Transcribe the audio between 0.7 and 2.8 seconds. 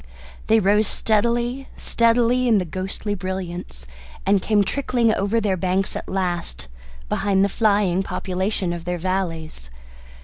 steadily, steadily in the